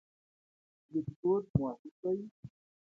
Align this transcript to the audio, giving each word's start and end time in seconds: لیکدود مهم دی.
لیکدود 0.91 1.43
مهم 1.59 1.89
دی. 2.01 2.17